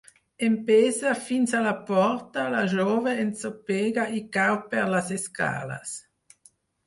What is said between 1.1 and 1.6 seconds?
fins a